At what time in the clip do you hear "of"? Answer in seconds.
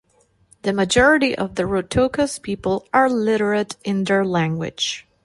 1.37-1.53